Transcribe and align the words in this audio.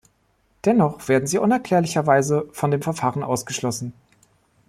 Dennoch 0.65 1.07
werden 1.09 1.27
sie 1.27 1.37
unerklärlicherweise 1.37 2.49
von 2.53 2.71
dem 2.71 2.81
Verfahren 2.81 3.21
ausgeschlossen. 3.23 3.93